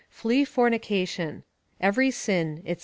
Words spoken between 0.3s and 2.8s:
fornication. Every sin, &c.